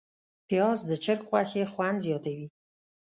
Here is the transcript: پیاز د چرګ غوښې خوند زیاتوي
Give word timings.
پیاز 0.49 0.79
د 0.89 0.91
چرګ 1.03 1.21
غوښې 1.29 1.63
خوند 1.71 1.97
زیاتوي 2.05 2.47